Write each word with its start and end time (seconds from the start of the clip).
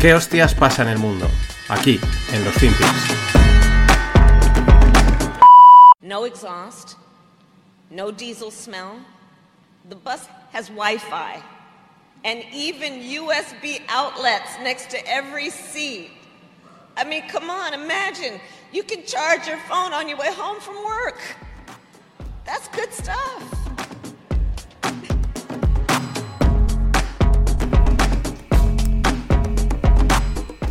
¿Qué 0.00 0.14
hostias 0.14 0.54
pasa 0.54 0.80
en 0.80 0.88
el 0.88 0.98
mundo? 0.98 1.28
Aquí, 1.68 2.00
en 2.32 2.42
los 2.42 2.54
Finpics. 2.54 2.88
No 6.00 6.24
exhaust, 6.24 6.96
no 7.90 8.10
diesel 8.10 8.50
smell. 8.50 8.94
The 9.90 9.96
bus 9.96 10.26
has 10.54 10.70
Wi 10.70 10.96
Fi, 10.96 11.42
and 12.24 12.42
even 12.50 13.02
USB 13.02 13.82
outlets 13.90 14.58
next 14.62 14.88
to 14.88 15.06
every 15.06 15.50
seat. 15.50 16.08
I 16.96 17.04
mean, 17.04 17.28
come 17.28 17.50
on, 17.50 17.74
imagine. 17.74 18.40
You 18.72 18.84
can 18.84 19.04
charge 19.04 19.46
your 19.46 19.58
phone 19.68 19.92
on 19.92 20.08
your 20.08 20.16
way 20.16 20.32
home 20.32 20.60
from 20.60 20.76
work. 20.82 21.20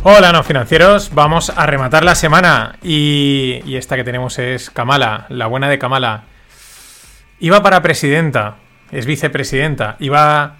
Hola, 0.02 0.32
no 0.32 0.42
financieros. 0.42 1.14
Vamos 1.14 1.52
a 1.54 1.66
rematar 1.66 2.04
la 2.04 2.14
semana. 2.14 2.78
Y, 2.82 3.60
y 3.66 3.76
esta 3.76 3.96
que 3.96 4.04
tenemos 4.04 4.38
es 4.38 4.70
Kamala, 4.70 5.26
la 5.28 5.46
buena 5.46 5.68
de 5.68 5.78
Kamala. 5.78 6.24
Iba 7.38 7.62
para 7.62 7.82
presidenta, 7.82 8.56
es 8.92 9.04
vicepresidenta. 9.04 9.96
Iba, 10.00 10.56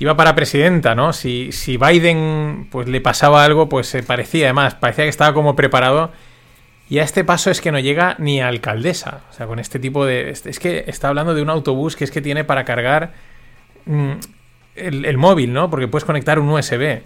iba 0.00 0.16
para 0.16 0.34
presidenta, 0.34 0.96
¿no? 0.96 1.12
Si, 1.12 1.52
si 1.52 1.76
Biden 1.76 2.66
pues, 2.68 2.88
le 2.88 3.00
pasaba 3.00 3.44
algo, 3.44 3.68
pues 3.68 3.86
se 3.86 4.02
parecía, 4.02 4.46
además, 4.46 4.74
parecía 4.74 5.04
que 5.04 5.10
estaba 5.10 5.34
como 5.34 5.54
preparado. 5.54 6.10
Y 6.88 6.98
a 6.98 7.04
este 7.04 7.22
paso 7.22 7.52
es 7.52 7.60
que 7.60 7.70
no 7.70 7.78
llega 7.78 8.16
ni 8.18 8.40
alcaldesa. 8.40 9.20
O 9.30 9.32
sea, 9.32 9.46
con 9.46 9.60
este 9.60 9.78
tipo 9.78 10.04
de. 10.04 10.30
Es 10.30 10.58
que 10.58 10.82
está 10.88 11.06
hablando 11.06 11.32
de 11.32 11.42
un 11.42 11.50
autobús 11.50 11.94
que 11.94 12.02
es 12.02 12.10
que 12.10 12.22
tiene 12.22 12.42
para 12.42 12.64
cargar 12.64 13.12
mm, 13.86 14.12
el, 14.74 15.04
el 15.04 15.16
móvil, 15.16 15.52
¿no? 15.52 15.70
Porque 15.70 15.86
puedes 15.86 16.04
conectar 16.04 16.40
un 16.40 16.48
USB. 16.48 17.02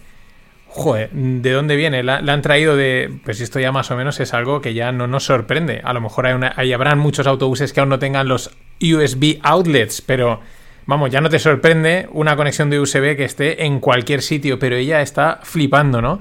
Joder, 0.77 1.11
¿de 1.13 1.53
dónde 1.53 1.77
viene? 1.77 2.03
La, 2.03 2.17
han 2.17 2.43
traído 2.43 2.75
de. 2.75 3.09
Pues 3.25 3.41
esto 3.41 3.61
ya 3.61 3.71
más 3.71 3.93
o 3.93 3.97
menos 3.97 4.19
es 4.19 4.35
algo 4.35 4.61
que 4.61 4.75
ya 4.75 4.91
no 4.91 5.07
nos 5.07 5.25
sorprende. 5.25 5.81
A 5.85 5.93
lo 5.93 6.01
mejor 6.01 6.27
hay, 6.27 6.35
una, 6.35 6.49
habrán 6.49 6.99
muchos 6.99 7.29
autobuses 7.29 7.73
que 7.73 7.79
aún 7.79 7.91
no 7.91 8.01
tengan 8.01 8.27
los 8.27 8.51
USB 8.83 9.39
outlets, 9.45 10.01
pero 10.01 10.41
vamos, 10.87 11.13
ya 11.13 11.21
no 11.21 11.31
te 11.31 11.39
sorprende 11.39 12.09
una 12.11 12.35
conexión 12.35 12.71
de 12.71 12.81
USB 12.81 13.17
que 13.17 13.23
esté 13.23 13.67
en 13.67 13.79
cualquier 13.79 14.21
sitio, 14.21 14.59
pero 14.59 14.75
ella 14.75 15.01
está 15.01 15.39
flipando, 15.45 16.03
¿no? 16.03 16.19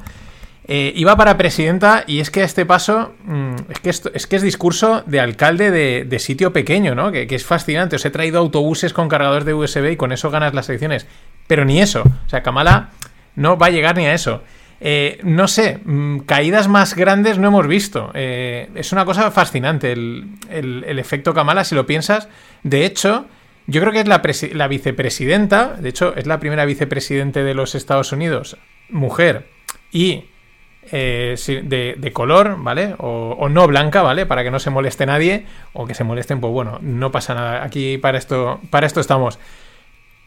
Eh, 0.68 0.94
iba 0.96 1.18
para 1.18 1.36
presidenta 1.36 2.04
y 2.06 2.20
es 2.20 2.30
que 2.30 2.42
a 2.42 2.46
este 2.46 2.68
paso 2.68 3.16
mm, 3.26 3.56
es, 3.70 3.80
que 3.80 3.90
esto, 3.90 4.12
es 4.14 4.28
que 4.28 4.36
es 4.36 4.44
discurso 4.44 5.02
de 5.08 5.20
alcalde 5.20 5.72
de, 6.06 6.20
sitio 6.20 6.54
pequeño, 6.54 6.94
¿no? 6.94 7.12
Que, 7.12 7.26
es 7.28 7.44
fascinante. 7.44 7.96
Os 7.96 8.06
he 8.06 8.12
traído 8.12 8.38
autobuses 8.38 8.94
con 8.94 9.10
cargadores 9.10 9.46
de 9.46 9.56
USB 9.56 9.94
y 9.94 9.98
con 9.98 10.12
eso 10.12 10.30
ganas 10.30 10.54
las 10.54 10.70
elecciones. 10.70 11.08
Pero 11.48 11.66
ni 11.66 11.82
eso. 11.82 12.04
O 12.04 12.30
sea, 12.30 12.44
Kamala 12.44 12.92
no 13.36 13.58
va 13.58 13.68
a 13.68 13.72
llegar 13.72 13.98
ni 13.98 14.06
a 14.06 14.14
eso. 14.14 14.44
Eh, 14.86 15.20
no 15.24 15.48
sé, 15.48 15.80
mmm, 15.86 16.20
caídas 16.20 16.68
más 16.68 16.94
grandes 16.96 17.38
no 17.38 17.48
hemos 17.48 17.68
visto. 17.68 18.12
Eh, 18.14 18.70
es 18.76 18.92
una 18.92 19.06
cosa 19.06 19.32
fascinante 19.32 19.94
el, 19.94 20.28
el, 20.50 21.00
efecto 21.00 21.34
Kamala, 21.34 21.64
si 21.64 21.74
lo 21.74 21.86
piensas. 21.86 22.28
De 22.64 22.86
hecho, 22.86 23.26
yo 23.66 23.80
creo 23.80 23.94
que 23.94 24.02
es 24.02 24.08
la, 24.54 24.68
vicepresidenta, 24.68 25.76
de 25.80 25.88
hecho, 25.88 26.14
es 26.16 26.28
la 26.28 26.40
primera 26.42 26.66
vicepresidente 26.66 27.46
de 27.46 27.54
los 27.54 27.76
Estados 27.76 28.12
Unidos, 28.12 28.58
mujer 28.90 29.48
y 29.90 30.26
eh, 30.92 31.38
de, 31.64 31.96
de, 31.98 32.12
color, 32.12 32.58
¿vale? 32.62 32.96
O, 32.98 33.38
o, 33.40 33.48
no 33.48 33.66
blanca, 33.68 34.02
¿vale? 34.02 34.26
Para 34.26 34.44
que 34.44 34.52
no 34.52 34.60
se 34.60 34.70
moleste 34.70 35.06
nadie, 35.06 35.46
o 35.72 35.88
que 35.88 35.94
se 35.94 36.04
molesten, 36.04 36.42
pues 36.42 36.52
bueno, 36.52 36.80
no 36.82 37.10
pasa 37.10 37.34
nada. 37.34 37.64
Aquí 37.64 37.98
para 37.98 38.18
esto, 38.18 38.60
para 38.70 38.86
esto 38.86 39.00
estamos. 39.00 39.40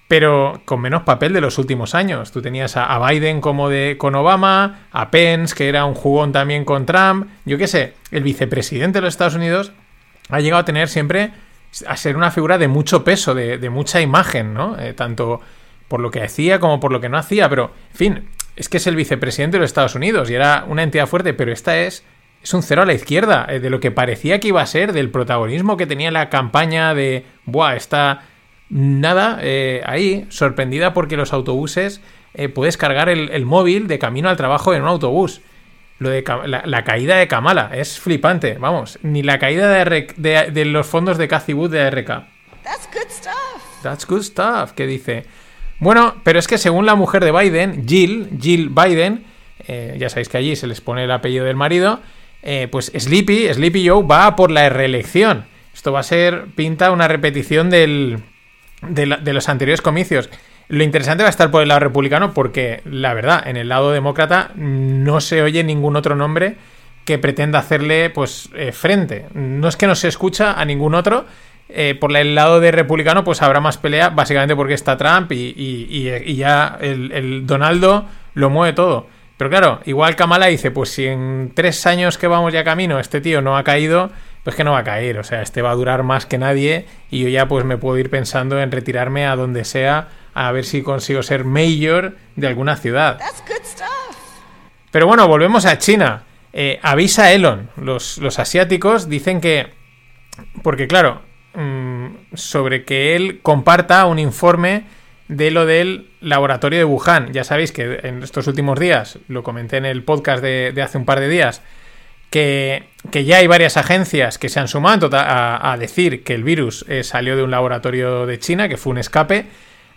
Pero 0.09 0.61
con 0.65 0.81
menos 0.81 1.03
papel 1.03 1.33
de 1.33 1.41
los 1.41 1.59
últimos 1.59 1.95
años. 1.95 2.31
Tú 2.31 2.41
tenías 2.41 2.77
a, 2.77 2.99
Biden 3.09 3.41
como 3.41 3.69
de 3.69 3.97
con 3.99 4.15
Obama, 4.15 4.87
a 4.93 5.11
Pence, 5.11 5.55
que 5.55 5.69
era 5.69 5.85
un 5.85 5.95
jugón 5.95 6.31
también 6.33 6.65
con 6.65 6.87
Trump. 6.87 7.28
Yo 7.44 7.59
qué 7.59 7.67
sé, 7.67 7.94
el 8.12 8.22
vicepresidente 8.22 8.99
de 8.99 9.03
los 9.03 9.15
Estados 9.15 9.34
Unidos 9.34 9.72
ha 10.28 10.41
llegado 10.41 10.61
a 10.61 10.65
tener 10.65 10.89
siempre 10.89 11.33
a 11.87 11.97
ser 11.97 12.16
una 12.16 12.31
figura 12.31 12.59
de 12.59 12.69
mucho 12.69 13.05
peso, 13.05 13.34
de, 13.34 13.71
mucha 13.71 14.00
imagen, 14.00 14.55
¿no? 14.55 14.78
Eh, 14.78 14.95
tanto 14.95 15.41
por 15.89 16.00
lo 16.00 16.11
que 16.11 16.22
hacía 16.22 16.59
como 16.59 16.81
por 16.81 16.93
lo 16.93 17.00
que 17.00 17.09
no 17.09 17.19
hacía, 17.19 17.49
pero, 17.49 17.72
en 17.91 17.97
fin, 17.97 18.28
es 18.56 18.69
que 18.69 18.78
es 18.78 18.87
el 18.87 18.97
vicepresidente 18.97 19.56
de 19.56 19.61
los 19.61 19.71
Estados 19.71 19.95
Unidos 19.95 20.31
y 20.31 20.34
era 20.34 20.65
una 20.66 20.83
entidad 20.83 21.06
fuerte, 21.06 21.34
pero 21.34 21.53
esta 21.53 21.78
es, 21.78 22.05
es 22.43 22.55
un 22.55 22.62
cero 22.62 22.83
a 22.83 22.87
la 22.87 22.95
izquierda, 22.95 23.47
eh, 23.49 23.61
de 23.61 23.71
lo 23.71 23.81
que 23.81 23.91
parecía 23.91 24.41
que 24.41 24.49
iba 24.49 24.62
a 24.62 24.66
ser, 24.66 24.93
del 24.93 25.11
protagonismo 25.11 25.77
que 25.77 25.87
tenía 25.87 26.11
la 26.11 26.31
campaña 26.31 26.95
de, 26.95 27.27
buah, 27.45 27.77
está 27.77 28.22
nada, 28.69 29.38
eh, 29.43 29.82
ahí, 29.87 30.27
sorprendida 30.28 30.93
porque 30.93 31.16
los 31.16 31.32
autobuses 31.32 32.00
eh, 32.34 32.49
puedes 32.49 32.77
cargar 32.77 33.09
el, 33.09 33.31
el, 33.31 33.47
móvil 33.47 33.87
de 33.87 33.99
camino 33.99 34.28
al 34.28 34.37
trabajo 34.37 34.75
en 34.75 34.82
un 34.82 34.88
autobús. 34.88 35.41
Lo 35.99 36.10
de 36.10 36.22
la, 36.47 36.62
la, 36.66 36.84
caída 36.84 37.16
de 37.16 37.27
Kamala 37.27 37.71
es 37.72 37.99
flipante, 37.99 38.59
vamos, 38.59 38.99
ni 39.03 39.22
la 39.22 39.38
caída 39.38 39.71
de, 39.71 39.81
R, 39.81 40.06
de, 40.16 40.50
de 40.50 40.65
los 40.66 40.87
fondos 40.87 41.16
de 41.16 41.27
Cathy 41.27 41.54
Wood 41.54 41.71
de 41.71 41.81
ARK. 41.81 42.06
That's 42.62 42.88
good 42.93 43.09
stuff. 43.09 43.82
That's 43.82 44.06
good 44.06 44.22
stuff, 44.22 44.72
que 44.72 44.87
dice. 44.87 45.25
Bueno, 45.78 46.16
pero 46.22 46.38
es 46.38 46.47
que 46.47 46.59
según 46.59 46.84
la 46.84 46.97
mujer 46.97 47.25
de 47.25 47.33
Biden, 47.33 47.88
Jill, 47.88 48.28
Jill 48.38 48.69
Biden, 48.69 49.25
eh, 49.66 49.97
ya 49.98 50.10
sabéis 50.10 50.28
que 50.28 50.37
allí 50.37 50.54
se 50.54 50.66
les 50.66 50.83
pone 50.83 51.04
el 51.04 51.10
apellido 51.10 51.47
del 51.47 51.56
marido, 51.56 52.00
pues 52.71 52.93
Sleepy, 52.97 53.53
Sleepy 53.53 53.88
Joe 53.88 54.04
va 54.06 54.37
por 54.37 54.53
la 54.53 54.69
reelección. 54.69 55.47
Esto 55.75 55.91
va 55.91 56.00
a 56.00 56.04
ser, 56.04 56.47
pinta 56.54 56.93
una 56.93 57.09
repetición 57.09 57.71
del, 57.71 58.22
de, 58.88 59.32
los 59.32 59.48
anteriores 59.48 59.80
comicios. 59.80 60.30
Lo 60.69 60.82
interesante 60.82 61.22
va 61.22 61.28
a 61.28 61.30
estar 61.30 61.50
por 61.50 61.62
el 61.62 61.69
lado 61.69 61.80
republicano 61.80 62.34
porque, 62.34 62.80
la 62.84 63.14
verdad, 63.14 63.47
en 63.47 63.56
el 63.56 63.69
lado 63.69 63.92
demócrata 63.92 64.50
no 64.56 65.20
se 65.20 65.42
oye 65.42 65.62
ningún 65.62 65.97
otro 65.97 66.16
nombre 66.16 66.56
que 67.04 67.19
pretenda 67.19 67.60
hacerle 67.60 68.10
pues 68.10 68.50
eh, 68.54 68.72
frente. 68.72 69.26
No 69.32 69.69
es 69.69 69.76
que 69.76 69.86
no 69.86 69.94
se 69.94 70.08
escucha 70.08 70.60
a 70.60 70.64
ningún 70.64 70.94
otro, 70.94 71.24
eh, 71.69 71.97
por 71.98 72.16
el 72.16 72.34
lado 72.34 72.60
de 72.60 72.72
republicano, 72.72 73.22
pues 73.22 73.42
habrá 73.42 73.60
más 73.60 73.78
pelea, 73.78 74.08
básicamente 74.08 74.56
porque 74.56 74.74
está 74.74 74.97
Trump 74.97 75.30
y, 75.32 75.54
y 75.56 76.36
ya 76.36 76.78
el, 76.80 77.12
el, 77.12 77.47
Donaldo 77.47 78.06
lo 78.34 78.50
mueve 78.50 78.72
todo. 78.72 79.06
Pero 79.36 79.50
claro, 79.50 79.80
igual 79.84 80.16
Kamala 80.16 80.47
dice, 80.47 80.70
pues 80.70 80.91
si 80.91 81.06
en 81.06 81.53
tres 81.54 81.86
años 81.86 82.18
que 82.18 82.26
vamos 82.26 82.53
ya 82.53 82.64
camino 82.64 82.98
este 82.98 83.20
tío 83.20 83.42
no 83.42 83.56
ha 83.56 83.64
caído, 83.64 84.10
pues 84.47 84.55
que 84.55 84.62
no 84.62 84.71
va 84.71 84.79
a 84.79 84.84
caer. 84.84 85.19
O 85.19 85.25
sea, 85.25 85.43
este 85.43 85.61
va 85.61 85.73
a 85.73 85.75
durar 85.75 86.05
más 86.05 86.25
que 86.25 86.39
nadie 86.39 86.87
y 87.11 87.25
yo 87.25 87.29
ya 87.29 87.49
pues 87.49 87.65
me 87.65 87.79
puedo 87.79 87.99
ir 87.99 88.11
pensando 88.11 88.61
en 88.61 88.71
retirarme 88.71 89.27
a 89.27 89.34
donde 89.34 89.65
sea 89.65 90.07
a 90.34 90.53
ver 90.53 90.65
si 90.65 90.83
consigo 90.83 91.25
ser 91.25 91.45
mayor 91.45 92.17
de 92.37 92.47
alguna 92.47 92.77
ciudad. 92.77 93.19
Pero 94.93 95.09
bueno, 95.09 95.27
volvemos 95.27 95.67
a 95.67 95.79
China. 95.79 96.23
Eh, 96.53 96.79
avisa 96.81 97.33
Elon. 97.33 97.71
Los, 97.77 98.19
los 98.19 98.39
asiáticos 98.39 99.09
dicen 99.09 99.41
que... 99.41 99.75
Porque 100.63 100.87
claro, 100.87 101.23
sobre 102.34 102.84
que 102.84 103.17
él 103.17 103.41
comparta 103.43 104.07
un 104.07 104.21
informe 104.21 104.84
de 105.27 105.51
lo 105.51 105.67
del 105.67 106.13
laboratorio 106.21 106.78
de 106.78 106.84
Wuhan. 106.84 107.33
Ya 107.33 107.43
sabéis 107.43 107.73
que 107.73 107.99
en 108.05 108.23
estos 108.23 108.47
últimos 108.47 108.78
días, 108.78 109.19
lo 109.27 109.43
comenté 109.43 109.78
en 109.78 109.87
el 109.87 110.05
podcast 110.05 110.41
de, 110.41 110.71
de 110.73 110.83
hace 110.83 110.99
un 110.99 111.05
par 111.05 111.19
de 111.19 111.28
días, 111.28 111.63
que, 113.10 113.24
ya 113.24 113.38
hay 113.38 113.47
varias 113.47 113.76
agencias 113.76 114.38
que 114.38 114.48
se 114.48 114.60
han 114.60 114.69
sumado 114.69 115.08
a, 115.12 115.76
decir 115.78 116.22
que 116.22 116.34
el 116.34 116.44
virus 116.44 116.84
eh, 116.88 117.02
salió 117.02 117.36
de 117.36 117.42
un 117.42 117.50
laboratorio 117.50 118.26
de 118.26 118.38
China, 118.38 118.69
que 118.69 118.76
fue 118.76 118.92
un 118.92 118.98
escape. 118.98 119.47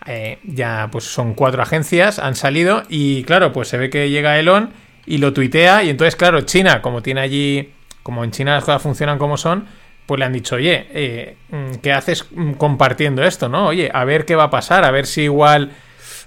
Eh, 0.06 0.38
ya 0.44 0.88
pues 0.90 1.04
son 1.04 1.34
cuatro 1.34 1.62
agencias, 1.62 2.18
han 2.18 2.34
salido 2.34 2.84
y 2.88 3.22
claro, 3.24 3.52
pues 3.52 3.68
se 3.68 3.76
ve 3.76 3.90
que 3.90 4.08
llega 4.08 4.38
Elon 4.38 4.70
y 5.04 5.18
lo 5.18 5.34
tuitea 5.34 5.82
y 5.82 5.90
entonces 5.90 6.16
claro, 6.16 6.40
China, 6.40 6.80
como 6.80 7.02
tiene 7.02 7.20
allí, 7.20 7.74
como 8.02 8.24
en 8.24 8.30
China 8.30 8.54
las 8.54 8.64
cosas 8.64 8.80
funcionan 8.80 9.18
como 9.18 9.36
son, 9.36 9.66
pues 10.06 10.18
le 10.18 10.24
han 10.24 10.32
dicho, 10.32 10.56
oye, 10.56 10.86
eh, 10.94 11.36
¿qué 11.82 11.92
haces 11.92 12.26
compartiendo 12.56 13.22
esto, 13.22 13.50
no? 13.50 13.66
Oye, 13.66 13.90
a 13.92 14.04
ver 14.06 14.24
qué 14.24 14.36
va 14.36 14.44
a 14.44 14.50
pasar, 14.50 14.86
a 14.86 14.90
ver 14.90 15.06
si 15.06 15.24
igual, 15.24 15.72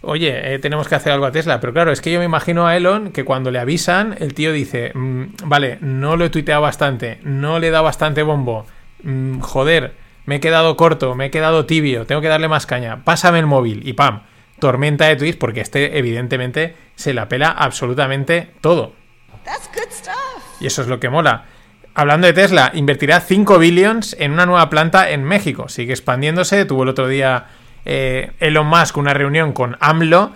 oye, 0.04 0.54
eh, 0.54 0.60
tenemos 0.60 0.88
que 0.88 0.96
hacer 0.96 1.12
algo 1.12 1.26
a 1.26 1.32
Tesla. 1.32 1.60
Pero 1.60 1.74
claro, 1.74 1.92
es 1.92 2.02
que 2.02 2.12
yo 2.12 2.20
me 2.20 2.26
imagino 2.26 2.68
a 2.68 2.76
Elon 2.76 3.12
que 3.12 3.26
cuando 3.26 3.52
le 3.52 3.60
avisan, 3.60 4.16
el 4.20 4.34
tío 4.34 4.52
dice, 4.52 4.92
mmm, 4.94 5.24
vale, 5.46 5.80
no 5.82 6.16
lo 6.16 6.26
he 6.26 6.30
tuiteado 6.30 6.62
bastante, 6.62 7.20
no 7.24 7.60
le 7.60 7.68
he 7.68 7.72
dado 7.72 7.86
bastante 7.86 8.24
bombo, 8.24 8.66
mmm, 9.04 9.40
joder, 9.40 9.96
me 10.26 10.36
he 10.36 10.40
quedado 10.40 10.78
corto, 10.78 11.16
me 11.16 11.26
he 11.26 11.32
quedado 11.32 11.66
tibio, 11.66 12.06
tengo 12.06 12.22
que 12.22 12.28
darle 12.28 12.48
más 12.48 12.66
caña, 12.66 13.04
pásame 13.04 13.40
el 13.40 13.46
móvil 13.46 13.88
y 13.88 13.94
pam, 13.94 14.24
tormenta 14.60 15.08
de 15.08 15.16
tweets 15.16 15.38
porque 15.38 15.62
este 15.62 15.98
evidentemente 15.98 16.76
se 16.96 17.14
la 17.14 17.28
pela 17.28 17.50
absolutamente 17.50 18.52
todo. 18.62 18.94
Y 20.62 20.68
eso 20.68 20.82
es 20.82 20.88
lo 20.88 21.00
que 21.00 21.10
mola. 21.10 21.46
Hablando 21.96 22.26
de 22.26 22.34
Tesla, 22.34 22.72
invertirá 22.74 23.20
5 23.20 23.60
billions 23.60 24.16
en 24.20 24.32
una 24.32 24.46
nueva 24.46 24.70
planta 24.70 25.12
en 25.12 25.24
México. 25.24 25.70
Sigue 25.70 25.92
expandiéndose. 25.92 26.66
Tuvo 26.66 26.84
el 26.84 26.90
otro 26.90 27.08
día 27.08 27.48
eh, 27.86 28.32
Elon 28.40 28.68
Musk 28.68 28.98
una 28.98 29.14
reunión 29.14 29.54
con 29.54 29.78
AMLO. 29.80 30.32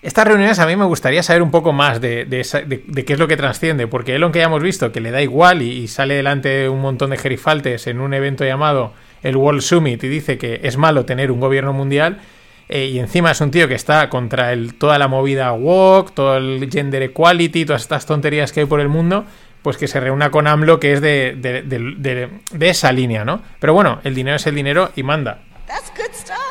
Estas 0.00 0.28
reuniones 0.28 0.58
a 0.60 0.66
mí 0.66 0.76
me 0.76 0.84
gustaría 0.84 1.22
saber 1.22 1.42
un 1.42 1.50
poco 1.50 1.72
más 1.72 2.00
de, 2.00 2.24
de, 2.24 2.46
de, 2.66 2.84
de, 2.86 3.04
qué 3.04 3.12
es 3.14 3.18
lo 3.18 3.26
que 3.26 3.36
trasciende, 3.36 3.88
porque 3.88 4.14
Elon 4.14 4.30
que 4.30 4.38
ya 4.38 4.44
hemos 4.44 4.62
visto 4.62 4.92
que 4.92 5.00
le 5.00 5.10
da 5.10 5.20
igual 5.22 5.60
y, 5.60 5.88
sale 5.88 6.14
delante 6.14 6.68
un 6.68 6.80
montón 6.80 7.10
de 7.10 7.16
gerifaltes 7.16 7.88
en 7.88 8.00
un 8.00 8.14
evento 8.14 8.44
llamado 8.44 8.92
el 9.24 9.36
World 9.36 9.60
Summit 9.60 10.04
y 10.04 10.08
dice 10.08 10.38
que 10.38 10.60
es 10.62 10.76
malo 10.76 11.04
tener 11.04 11.32
un 11.32 11.40
gobierno 11.40 11.72
mundial, 11.72 12.20
eh, 12.68 12.84
y 12.86 13.00
encima 13.00 13.32
es 13.32 13.40
un 13.40 13.50
tío 13.50 13.66
que 13.66 13.74
está 13.74 14.08
contra 14.08 14.52
el, 14.52 14.74
toda 14.74 14.98
la 14.98 15.08
movida 15.08 15.52
woke, 15.52 16.14
todo 16.14 16.36
el 16.36 16.68
gender 16.70 17.02
equality, 17.02 17.64
todas 17.64 17.82
estas 17.82 18.06
tonterías 18.06 18.52
que 18.52 18.60
hay 18.60 18.66
por 18.66 18.78
el 18.78 18.88
mundo, 18.88 19.24
pues 19.62 19.78
que 19.78 19.88
se 19.88 19.98
reúna 19.98 20.30
con 20.30 20.46
AMLO, 20.46 20.78
que 20.78 20.92
es 20.92 21.00
de, 21.00 21.34
de, 21.36 21.62
de, 21.62 22.28
de 22.52 22.68
esa 22.68 22.92
línea, 22.92 23.24
¿no? 23.24 23.42
Pero 23.58 23.74
bueno, 23.74 24.00
el 24.04 24.14
dinero 24.14 24.36
es 24.36 24.46
el 24.46 24.54
dinero 24.54 24.90
y 24.94 25.02
manda. 25.02 25.40
That's. 25.68 26.47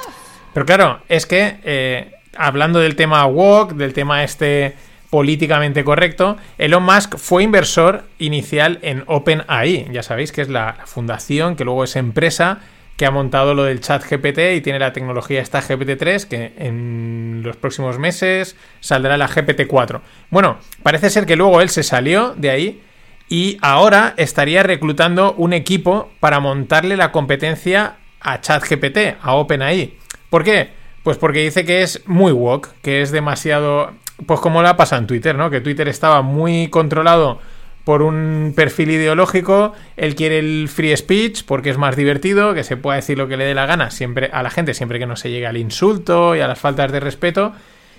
Pero 0.58 0.66
claro, 0.66 1.02
es 1.08 1.28
que 1.28 1.58
eh, 1.66 2.14
hablando 2.36 2.80
del 2.80 2.96
tema 2.96 3.24
woke, 3.28 3.76
del 3.76 3.94
tema 3.94 4.24
este 4.24 4.74
políticamente 5.12 5.84
correcto, 5.84 6.36
Elon 6.58 6.82
Musk 6.82 7.16
fue 7.18 7.44
inversor 7.44 8.06
inicial 8.18 8.80
en 8.82 9.04
OpenAI, 9.06 9.88
ya 9.92 10.02
sabéis 10.02 10.32
que 10.32 10.42
es 10.42 10.50
la, 10.50 10.78
fundación 10.88 11.56
que 11.56 11.64
luego 11.64 11.84
es 11.84 11.96
empresa 11.96 12.58
que 12.96 13.06
ha 13.06 13.12
montado 13.12 13.54
lo 13.54 13.66
del 13.66 13.82
chat 13.82 14.04
GPT 14.04 14.56
y 14.56 14.62
tiene 14.62 14.80
la 14.80 14.94
tecnología 14.94 15.42
esta 15.42 15.62
GPT-3 15.62 16.26
que 16.28 16.54
en 16.58 17.42
los 17.44 17.56
próximos 17.56 18.00
meses 18.00 18.56
saldrá 18.80 19.16
la 19.16 19.30
GPT-4. 19.30 20.02
Bueno, 20.32 20.58
parece 20.82 21.12
ser 21.12 21.28
que 21.28 21.36
luego 21.36 21.62
él 21.62 21.70
se 21.70 21.84
salió 21.84 22.34
de 22.36 22.50
ahí 22.50 22.82
y 23.30 23.60
ahora 23.62 24.16
estaría 24.18 24.64
reclutando 24.64 25.34
un 25.34 25.54
equipo 25.54 26.10
para 26.20 26.40
montarle 26.40 26.98
la 26.98 27.12
competencia 27.12 27.98
a 28.22 28.42
ChatGPT, 28.42 29.18
a 29.22 29.36
OpenAI. 29.36 30.07
¿Por 30.30 30.44
qué? 30.44 30.70
Pues 31.04 31.18
porque 31.18 31.44
dice 31.44 31.66
que 31.66 31.84
es 31.84 32.04
muy 32.06 32.32
woke, 32.32 32.70
que 32.82 33.02
es 33.02 33.12
demasiado... 33.12 33.92
Pues 34.26 34.40
como 34.40 34.64
la 34.64 34.78
pasa 34.78 34.98
en 34.98 35.08
Twitter, 35.08 35.36
¿no? 35.36 35.50
Que 35.50 35.62
Twitter 35.62 35.88
estaba 35.88 36.22
muy 36.24 36.70
controlado 36.70 37.40
por 37.88 38.02
un 38.02 38.52
perfil 38.54 38.92
ideológico, 38.92 39.72
él 39.96 40.14
quiere 40.16 40.40
el 40.40 40.68
free 40.68 40.98
speech 40.98 41.46
porque 41.46 41.70
es 41.70 41.78
más 41.78 41.96
divertido, 41.96 42.54
que 42.54 42.66
se 42.66 42.76
pueda 42.76 42.98
decir 42.98 43.18
lo 43.18 43.30
que 43.30 43.38
le 43.38 43.46
dé 43.46 43.54
la 43.54 43.66
gana 43.66 43.92
siempre 43.92 44.30
a 44.34 44.44
la 44.44 44.50
gente, 44.50 44.74
siempre 44.74 45.00
que 45.00 45.06
no 45.06 45.16
se 45.16 45.30
llegue 45.30 45.48
al 45.48 45.56
insulto 45.56 46.36
y 46.36 46.42
a 46.42 46.50
las 46.50 46.60
faltas 46.60 46.92
de 46.92 47.00
respeto. 47.00 47.54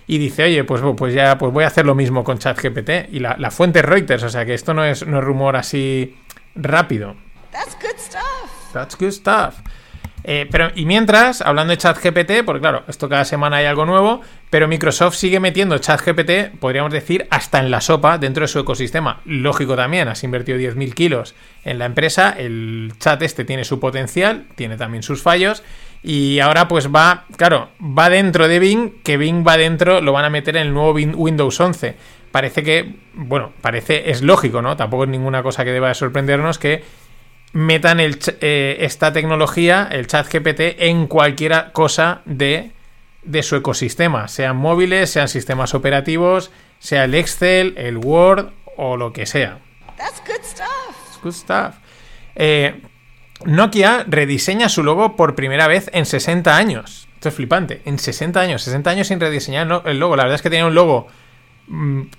Y 0.07 0.19
dice, 0.19 0.45
oye, 0.45 0.63
pues, 0.65 0.83
pues 0.95 1.15
ya 1.15 1.39
pues 1.39 1.55
voy 1.55 1.65
a 1.65 1.69
hacer 1.69 1.87
lo 1.87 1.95
mismo 1.95 2.23
con 2.23 2.39
ChatGPT. 2.39 3.11
Y 3.13 3.21
la, 3.21 3.37
la 3.39 3.51
fuente 3.51 3.79
es 3.79 3.85
Reuters, 3.87 4.25
o 4.25 4.29
sea 4.29 4.45
que 4.45 4.53
esto 4.53 4.75
no 4.75 4.85
es, 4.85 5.07
no 5.07 5.21
es 5.21 5.25
rumor 5.25 5.57
así 5.57 6.19
rápido. 6.55 7.17
That's 7.51 7.75
good 7.81 7.99
stuff. 7.99 8.73
That's 8.75 8.95
good 8.95 9.13
stuff. 9.13 9.55
Eh, 10.31 10.47
pero, 10.51 10.71
y 10.75 10.85
mientras, 10.85 11.41
hablando 11.41 11.71
de 11.71 11.79
ChatGPT, 11.79 12.45
porque 12.45 12.61
claro, 12.61 12.83
esto 12.87 13.09
cada 13.09 13.25
semana 13.25 13.57
hay 13.57 13.65
algo 13.65 13.87
nuevo, 13.87 14.21
pero 14.51 14.69
Microsoft 14.69 15.15
sigue 15.15 15.41
metiendo 15.41 15.79
ChatGPT, 15.79 16.59
podríamos 16.61 16.93
decir, 16.93 17.27
hasta 17.31 17.61
en 17.61 17.71
la 17.71 17.81
sopa 17.81 18.19
dentro 18.19 18.43
de 18.43 18.49
su 18.49 18.59
ecosistema. 18.59 19.23
Lógico 19.25 19.75
también, 19.75 20.07
has 20.07 20.23
invertido 20.25 20.59
10.000 20.59 20.93
kilos 20.93 21.35
en 21.65 21.79
la 21.79 21.87
empresa, 21.87 22.35
el 22.37 22.93
chat 22.99 23.23
este 23.23 23.47
tiene 23.47 23.65
su 23.65 23.81
potencial, 23.81 24.45
tiene 24.55 24.77
también 24.77 25.03
sus 25.03 25.23
fallos, 25.23 25.63
y 26.03 26.41
ahora 26.41 26.69
pues 26.69 26.95
va, 26.95 27.25
claro, 27.39 27.71
va 27.81 28.11
dentro 28.11 28.49
de 28.49 28.59
Bing, 28.59 29.03
que 29.03 29.17
Bing 29.17 29.49
va 29.49 29.57
dentro, 29.57 30.03
lo 30.03 30.13
van 30.13 30.27
a 30.27 30.31
meter 30.31 30.59
en 30.59 30.67
el 30.67 30.75
nuevo 30.75 30.93
Windows 30.93 31.59
11. 31.59 31.97
Parece 32.33 32.63
que, 32.63 32.97
bueno, 33.15 33.55
parece, 33.63 34.11
es 34.11 34.21
lógico, 34.21 34.61
¿no? 34.61 34.77
Tampoco 34.77 35.05
es 35.05 35.09
ninguna 35.09 35.43
cosa 35.43 35.65
que 35.65 35.73
deba 35.73 35.89
de 35.89 35.95
sorprendernos 35.95 36.59
que 36.59 36.85
metan 37.53 38.01
el, 38.01 38.19
eh, 38.41 38.79
esta 38.81 39.13
tecnología, 39.13 39.89
el 39.91 40.07
chat 40.07 40.33
GPT, 40.33 40.81
en 40.81 41.07
cualquier 41.07 41.73
cosa 41.73 42.23
de, 42.25 42.73
de 43.23 43.43
su 43.43 43.57
ecosistema, 43.57 44.29
sean 44.29 44.57
móviles, 44.57 45.11
sean 45.11 45.29
sistemas 45.29 45.75
operativos, 45.75 46.51
sea 46.79 47.05
el 47.05 47.15
Excel, 47.15 47.75
el 47.77 47.97
Word 47.99 48.51
o 48.77 48.97
lo 48.97 49.13
que 49.13 49.27
sea. 49.27 49.59
That's 49.97 50.23
good 50.27 50.45
stuff. 50.45 51.23
Good 51.23 51.33
stuff. 51.33 51.75
Eh, 52.37 52.81
Nokia 53.45 54.05
rediseña 54.07 54.69
su 54.69 54.83
logo 54.83 55.17
por 55.17 55.35
primera 55.35 55.67
vez 55.67 55.91
en 55.93 56.07
60 56.07 56.57
años. 56.57 57.09
Esto 57.15 57.31
es 57.31 57.35
flipante. 57.35 57.83
En 57.85 57.99
60 57.99 58.41
años, 58.41 58.63
60 58.63 58.91
años 58.91 59.09
sin 59.09 59.21
rediseñar 59.21 59.83
el 59.85 59.99
logo. 59.99 60.17
La 60.17 60.25
verdad 60.25 60.37
es 60.37 60.43
que 60.43 60.51
tenía 60.51 60.67
un 60.67 60.75
logo 60.75 61.09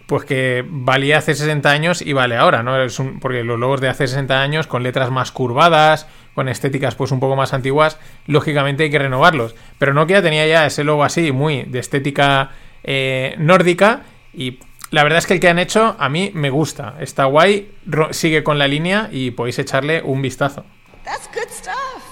pues 0.05 0.25
que 0.25 0.63
valía 0.67 1.17
hace 1.17 1.33
60 1.33 1.69
años 1.69 2.01
y 2.01 2.13
vale 2.13 2.35
ahora, 2.35 2.61
¿no? 2.61 2.81
Es 2.81 2.99
un, 2.99 3.19
porque 3.19 3.43
los 3.43 3.59
logos 3.59 3.81
de 3.81 3.89
hace 3.89 4.07
60 4.07 4.41
años, 4.41 4.67
con 4.67 4.83
letras 4.83 5.09
más 5.09 5.31
curvadas, 5.31 6.07
con 6.35 6.49
estéticas 6.49 6.95
pues 6.95 7.11
un 7.11 7.19
poco 7.19 7.35
más 7.35 7.53
antiguas, 7.53 7.97
lógicamente 8.27 8.83
hay 8.83 8.91
que 8.91 8.99
renovarlos. 8.99 9.55
Pero 9.79 9.93
Nokia 9.93 10.21
tenía 10.21 10.45
ya 10.45 10.65
ese 10.65 10.83
logo 10.83 11.03
así, 11.03 11.31
muy 11.31 11.63
de 11.63 11.79
estética 11.79 12.51
eh, 12.83 13.35
nórdica, 13.39 14.03
y 14.33 14.59
la 14.91 15.03
verdad 15.03 15.19
es 15.19 15.25
que 15.25 15.33
el 15.33 15.39
que 15.39 15.49
han 15.49 15.59
hecho 15.59 15.95
a 15.97 16.09
mí 16.09 16.31
me 16.35 16.51
gusta. 16.51 16.95
Está 16.99 17.25
guay, 17.25 17.71
sigue 18.11 18.43
con 18.43 18.59
la 18.59 18.67
línea 18.67 19.09
y 19.11 19.31
podéis 19.31 19.57
echarle 19.57 20.03
un 20.03 20.21
vistazo. 20.21 20.65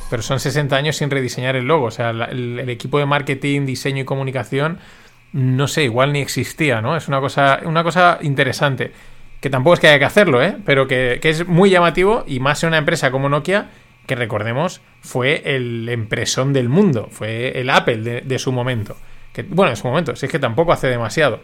Pero 0.10 0.24
son 0.24 0.40
60 0.40 0.76
años 0.76 0.96
sin 0.96 1.12
rediseñar 1.12 1.56
el 1.56 1.66
logo, 1.66 1.86
o 1.86 1.92
sea, 1.92 2.10
el, 2.10 2.60
el 2.60 2.70
equipo 2.70 2.98
de 2.98 3.06
marketing, 3.06 3.66
diseño 3.66 4.02
y 4.02 4.06
comunicación 4.06 4.80
no 5.38 5.68
sé, 5.68 5.84
igual 5.84 6.14
ni 6.14 6.20
existía, 6.20 6.82
¿no? 6.82 6.98
Es 6.98 7.08
una 7.08 7.20
cosa, 7.20 7.60
una 7.64 7.84
cosa 7.84 8.18
interesante. 8.22 8.92
Que 9.40 9.52
tampoco 9.52 9.76
es 9.76 9.80
que 9.80 9.88
haya 9.88 10.00
que 10.00 10.06
hacerlo, 10.06 10.42
¿eh? 10.42 10.58
Pero 10.66 10.88
que, 10.88 11.20
es 11.22 11.48
muy 11.48 11.70
llamativo 11.70 12.24
y 12.26 12.40
más 12.40 12.64
en 12.64 12.70
una 12.70 12.80
empresa 12.80 13.12
como 13.12 13.30
Nokia, 13.30 13.70
que 14.08 14.16
recordemos 14.16 14.82
fue 15.02 15.44
el 15.46 15.88
empresón 15.90 16.54
del 16.54 16.70
mundo, 16.70 17.08
fue 17.12 17.60
el 17.60 17.70
Apple 17.70 18.22
de, 18.22 18.40
su 18.40 18.52
momento. 18.52 18.98
Que, 19.32 19.44
bueno, 19.44 19.70
en 19.70 19.76
su 19.76 19.88
momento, 19.88 20.16
si 20.16 20.26
es 20.26 20.32
que 20.32 20.40
tampoco 20.40 20.74
hace 20.74 20.88
demasiado. 20.88 21.42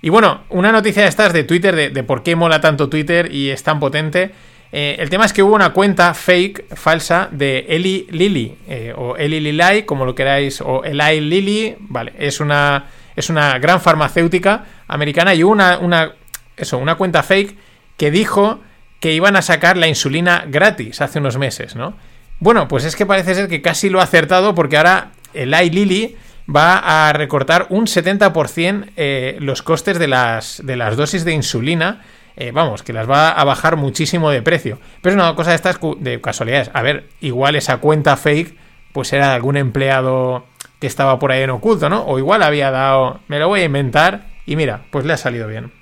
Y 0.00 0.10
bueno, 0.10 0.42
una 0.50 0.70
noticia 0.70 1.02
de 1.02 1.08
estas 1.08 1.32
de 1.32 1.42
Twitter, 1.42 1.92
de, 1.92 2.02
por 2.04 2.22
qué 2.22 2.36
mola 2.36 2.60
tanto 2.60 2.88
Twitter 2.88 3.34
y 3.34 3.50
es 3.50 3.64
tan 3.64 3.80
potente. 3.80 4.30
Eh, 4.70 4.94
el 5.00 5.10
tema 5.10 5.24
es 5.24 5.32
que 5.32 5.42
hubo 5.42 5.56
una 5.56 5.72
cuenta 5.72 6.14
fake, 6.14 6.76
falsa, 6.76 7.28
de 7.32 7.66
Eli 7.68 8.06
Lilly, 8.10 8.54
eh, 8.68 8.94
o 8.96 9.16
Eli 9.16 9.40
Lilly, 9.40 9.82
como 9.82 10.04
lo 10.04 10.14
queráis, 10.14 10.60
o 10.60 10.84
Eli 10.84 11.20
Lilly, 11.20 11.74
vale, 11.80 12.12
es 12.16 12.38
una 12.38 12.86
es 13.16 13.30
una 13.30 13.58
gran 13.58 13.80
farmacéutica 13.80 14.64
americana 14.88 15.34
y 15.34 15.44
hubo 15.44 15.52
una, 15.52 15.78
una, 15.78 16.12
eso, 16.56 16.78
una 16.78 16.96
cuenta 16.96 17.22
fake 17.22 17.56
que 17.96 18.10
dijo 18.10 18.60
que 19.00 19.12
iban 19.12 19.36
a 19.36 19.42
sacar 19.42 19.76
la 19.76 19.86
insulina 19.86 20.44
gratis 20.48 21.00
hace 21.00 21.18
unos 21.18 21.36
meses, 21.38 21.76
¿no? 21.76 21.94
Bueno, 22.40 22.68
pues 22.68 22.84
es 22.84 22.96
que 22.96 23.06
parece 23.06 23.34
ser 23.34 23.48
que 23.48 23.62
casi 23.62 23.88
lo 23.90 24.00
ha 24.00 24.04
acertado 24.04 24.54
porque 24.54 24.76
ahora 24.76 25.12
el 25.34 25.50
Lilly 25.50 26.16
va 26.54 27.08
a 27.08 27.12
recortar 27.12 27.66
un 27.70 27.86
70% 27.86 28.90
eh, 28.96 29.36
los 29.40 29.62
costes 29.62 29.98
de 29.98 30.08
las, 30.08 30.60
de 30.64 30.76
las 30.76 30.96
dosis 30.96 31.24
de 31.24 31.32
insulina. 31.32 32.02
Eh, 32.36 32.50
vamos, 32.50 32.82
que 32.82 32.92
las 32.92 33.08
va 33.08 33.30
a 33.30 33.44
bajar 33.44 33.76
muchísimo 33.76 34.30
de 34.30 34.42
precio. 34.42 34.78
Pero 35.00 35.14
es 35.14 35.22
una 35.22 35.34
cosa 35.34 35.50
de 35.50 35.56
estas 35.56 35.78
de 35.98 36.20
casualidades. 36.20 36.70
A 36.74 36.82
ver, 36.82 37.08
igual 37.20 37.54
esa 37.56 37.78
cuenta 37.78 38.16
fake 38.16 38.56
pues 38.92 39.12
era 39.12 39.28
de 39.28 39.34
algún 39.34 39.56
empleado 39.56 40.46
que 40.84 40.88
estaba 40.88 41.18
por 41.18 41.32
ahí 41.32 41.42
en 41.42 41.48
oculto, 41.48 41.88
¿no? 41.88 42.04
O 42.04 42.18
igual 42.18 42.42
había 42.42 42.70
dado, 42.70 43.20
me 43.26 43.38
lo 43.38 43.48
voy 43.48 43.60
a 43.60 43.64
inventar 43.64 44.26
y 44.44 44.54
mira, 44.54 44.82
pues 44.90 45.06
le 45.06 45.14
ha 45.14 45.16
salido 45.16 45.48
bien. 45.48 45.72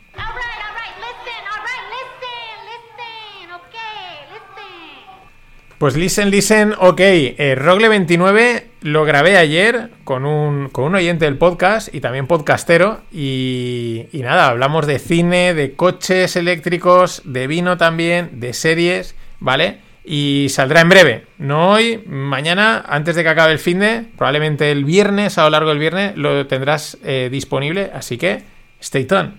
Pues 5.78 5.96
listen, 5.96 6.30
listen, 6.30 6.74
ok. 6.78 7.00
Eh, 7.00 7.56
Rogle29 7.58 8.62
lo 8.82 9.04
grabé 9.04 9.38
ayer 9.38 9.90
con 10.04 10.24
un, 10.24 10.68
con 10.68 10.84
un 10.84 10.94
oyente 10.94 11.24
del 11.24 11.36
podcast 11.36 11.92
y 11.92 12.00
también 12.00 12.28
podcastero. 12.28 13.00
Y, 13.10 14.06
y 14.12 14.20
nada, 14.20 14.50
hablamos 14.50 14.86
de 14.86 15.00
cine, 15.00 15.52
de 15.52 15.72
coches 15.74 16.36
eléctricos, 16.36 17.22
de 17.24 17.48
vino 17.48 17.76
también, 17.76 18.38
de 18.38 18.52
series, 18.52 19.16
¿vale? 19.40 19.80
Y 20.04 20.46
saldrá 20.50 20.80
en 20.80 20.88
breve. 20.88 21.26
No 21.38 21.70
hoy, 21.70 22.02
mañana, 22.06 22.84
antes 22.86 23.14
de 23.16 23.22
que 23.22 23.28
acabe 23.28 23.52
el 23.52 23.58
fin 23.58 23.78
de, 23.78 24.04
probablemente 24.16 24.70
el 24.70 24.84
viernes, 24.84 25.38
a 25.38 25.44
lo 25.44 25.50
largo 25.50 25.70
del 25.70 25.78
viernes, 25.78 26.16
lo 26.16 26.46
tendrás 26.46 26.98
eh, 27.04 27.28
disponible. 27.30 27.90
Así 27.94 28.18
que, 28.18 28.42
stay 28.80 29.04
tuned. 29.04 29.30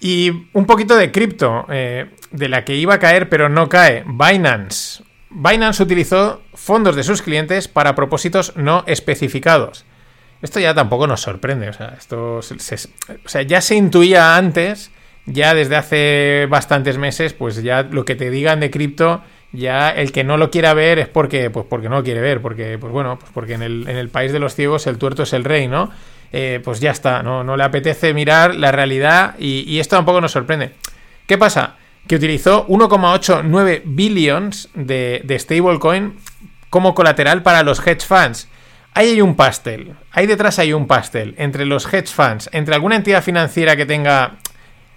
Y 0.00 0.30
un 0.52 0.64
poquito 0.66 0.96
de 0.96 1.10
cripto, 1.10 1.66
eh, 1.68 2.10
de 2.30 2.48
la 2.48 2.64
que 2.64 2.76
iba 2.76 2.94
a 2.94 2.98
caer 2.98 3.28
pero 3.28 3.48
no 3.48 3.68
cae, 3.68 4.04
Binance. 4.06 5.02
Binance 5.30 5.82
utilizó 5.82 6.42
fondos 6.54 6.96
de 6.96 7.02
sus 7.02 7.20
clientes 7.20 7.68
para 7.68 7.94
propósitos 7.94 8.56
no 8.56 8.84
especificados. 8.86 9.84
Esto 10.40 10.60
ya 10.60 10.74
tampoco 10.74 11.06
nos 11.06 11.20
sorprende, 11.20 11.68
o 11.68 11.72
sea, 11.72 11.94
esto 11.98 12.36
o 12.36 13.28
sea, 13.28 13.42
ya 13.42 13.60
se 13.60 13.74
intuía 13.74 14.36
antes, 14.36 14.92
ya 15.26 15.54
desde 15.54 15.76
hace 15.76 16.46
bastantes 16.48 16.96
meses, 16.96 17.32
pues 17.32 17.62
ya 17.62 17.82
lo 17.82 18.04
que 18.04 18.14
te 18.14 18.30
digan 18.30 18.60
de 18.60 18.70
cripto, 18.70 19.22
ya 19.52 19.90
el 19.90 20.12
que 20.12 20.24
no 20.24 20.36
lo 20.36 20.50
quiera 20.50 20.74
ver 20.74 20.98
es 20.98 21.08
porque, 21.08 21.50
pues 21.50 21.66
porque 21.68 21.88
no 21.88 21.96
lo 21.96 22.04
quiere 22.04 22.20
ver, 22.20 22.40
porque, 22.40 22.78
pues 22.78 22.92
bueno, 22.92 23.18
pues 23.18 23.32
porque 23.32 23.54
en 23.54 23.62
el, 23.62 23.88
en 23.88 23.96
el 23.96 24.10
país 24.10 24.32
de 24.32 24.38
los 24.38 24.54
ciegos 24.54 24.86
el 24.86 24.98
tuerto 24.98 25.24
es 25.24 25.32
el 25.32 25.44
rey, 25.44 25.66
¿no? 25.66 25.90
Eh, 26.32 26.60
pues 26.62 26.80
ya 26.80 26.90
está, 26.90 27.22
¿no? 27.22 27.42
No 27.42 27.56
le 27.56 27.64
apetece 27.64 28.12
mirar 28.12 28.54
la 28.54 28.70
realidad 28.70 29.34
y, 29.38 29.78
esto 29.78 29.96
tampoco 29.96 30.20
nos 30.20 30.32
sorprende. 30.32 30.72
¿Qué 31.26 31.38
pasa? 31.38 31.76
Que 32.06 32.16
utilizó 32.16 32.66
1,89 32.68 33.82
billions 33.84 34.68
de, 34.74 35.22
de 35.24 35.38
stablecoin 35.38 36.16
como 36.70 36.94
colateral 36.94 37.42
para 37.42 37.62
los 37.62 37.84
hedge 37.86 38.04
funds. 38.04 38.48
Ahí 38.94 39.10
hay 39.10 39.20
un 39.20 39.36
pastel, 39.36 39.94
ahí 40.10 40.26
detrás 40.26 40.58
hay 40.58 40.72
un 40.72 40.86
pastel, 40.86 41.34
entre 41.38 41.66
los 41.66 41.92
hedge 41.92 42.08
funds, 42.08 42.50
entre 42.52 42.74
alguna 42.74 42.96
entidad 42.96 43.22
financiera 43.22 43.76
que 43.76 43.86
tenga, 43.86 44.38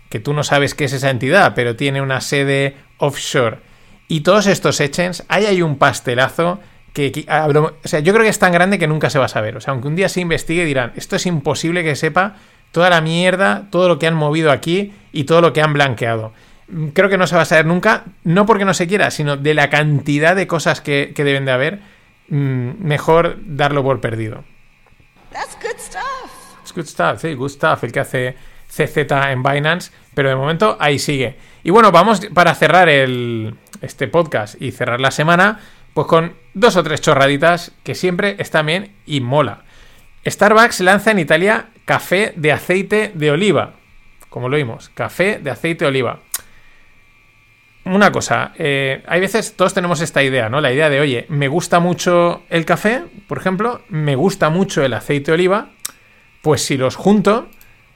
que 0.09 0.19
tú 0.19 0.33
no 0.33 0.43
sabes 0.43 0.73
qué 0.73 0.85
es 0.85 0.93
esa 0.93 1.09
entidad, 1.09 1.53
pero 1.55 1.75
tiene 1.75 2.01
una 2.01 2.21
sede 2.21 2.75
offshore, 2.97 3.59
Y 4.07 4.21
todos 4.21 4.47
estos 4.47 4.79
etchings, 4.79 5.23
ahí 5.27 5.45
hay 5.45 5.61
un 5.61 5.77
pastelazo 5.77 6.59
que, 6.93 7.25
o 7.29 7.87
sea, 7.87 7.99
yo 7.99 8.13
creo 8.13 8.23
que 8.23 8.29
es 8.29 8.39
tan 8.39 8.51
grande 8.51 8.77
que 8.77 8.87
nunca 8.87 9.09
se 9.09 9.19
va 9.19 9.25
a 9.25 9.29
saber. 9.29 9.55
O 9.55 9.61
sea, 9.61 9.71
aunque 9.73 9.87
un 9.87 9.95
día 9.95 10.09
se 10.09 10.19
investigue 10.19 10.65
dirán, 10.65 10.91
esto 10.95 11.15
es 11.15 11.25
imposible 11.25 11.83
que 11.83 11.95
sepa 11.95 12.35
toda 12.71 12.89
la 12.89 13.01
mierda, 13.01 13.67
todo 13.69 13.87
lo 13.87 13.99
que 13.99 14.07
han 14.07 14.15
movido 14.15 14.51
aquí 14.51 14.93
y 15.11 15.25
todo 15.25 15.41
lo 15.41 15.53
que 15.53 15.61
han 15.61 15.73
blanqueado. 15.73 16.33
Creo 16.93 17.09
que 17.09 17.17
no 17.17 17.27
se 17.27 17.35
va 17.35 17.41
a 17.41 17.45
saber 17.45 17.65
nunca, 17.65 18.05
no 18.23 18.45
porque 18.45 18.65
no 18.65 18.73
se 18.73 18.87
quiera, 18.87 19.11
sino 19.11 19.35
de 19.37 19.53
la 19.53 19.69
cantidad 19.69 20.35
de 20.35 20.47
cosas 20.47 20.79
que, 20.79 21.13
deben 21.15 21.45
de 21.45 21.51
haber, 21.51 21.79
mm, 22.31 22.83
mejor 22.83 23.37
darlo 23.45 23.83
por 23.83 24.01
perdido. 24.01 24.43
That's 25.31 25.55
good 25.61 25.77
stuff. 25.77 26.31
It's 26.61 26.73
good 26.73 26.85
stuff, 26.85 27.21
sí, 27.21 27.35
good 27.35 27.49
stuff, 27.49 27.83
el 27.83 27.91
que 27.91 27.99
hace 27.99 28.35
CZ 28.67 28.97
en 29.29 29.43
Binance, 29.43 29.91
pero 30.13 30.29
de 30.29 30.35
momento 30.35 30.77
ahí 30.79 30.97
sigue. 30.97 31.37
Y 31.63 31.69
bueno, 31.69 31.91
vamos 31.91 32.21
para 32.33 32.55
cerrar 32.55 32.89
el, 32.89 33.55
este 33.81 34.07
podcast 34.07 34.59
y 34.61 34.71
cerrar 34.71 34.99
la 34.99 35.11
semana, 35.11 35.59
pues 35.93 36.07
con 36.07 36.35
dos 36.53 36.75
o 36.77 36.83
tres 36.83 37.01
chorraditas 37.01 37.71
que 37.83 37.95
siempre 37.95 38.35
están 38.39 38.65
bien 38.65 38.95
y 39.05 39.21
mola. 39.21 39.63
Starbucks 40.25 40.79
lanza 40.81 41.11
en 41.11 41.19
Italia 41.19 41.69
café 41.85 42.33
de 42.35 42.51
aceite 42.51 43.11
de 43.13 43.31
oliva. 43.31 43.73
Como 44.29 44.47
lo 44.47 44.57
vimos, 44.57 44.89
café 44.89 45.39
de 45.39 45.51
aceite 45.51 45.85
de 45.85 45.89
oliva. 45.89 46.19
Una 47.83 48.11
cosa, 48.11 48.53
eh, 48.57 49.03
hay 49.07 49.19
veces 49.19 49.55
todos 49.55 49.73
tenemos 49.73 50.01
esta 50.01 50.21
idea, 50.21 50.49
¿no? 50.49 50.61
La 50.61 50.71
idea 50.71 50.89
de, 50.89 50.99
oye, 50.99 51.25
me 51.29 51.47
gusta 51.47 51.79
mucho 51.79 52.43
el 52.49 52.63
café, 52.63 53.03
por 53.27 53.39
ejemplo, 53.39 53.81
me 53.89 54.15
gusta 54.15 54.49
mucho 54.49 54.83
el 54.83 54.93
aceite 54.93 55.31
de 55.31 55.35
oliva, 55.35 55.69
pues 56.43 56.63
si 56.63 56.77
los 56.77 56.95
junto, 56.95 57.47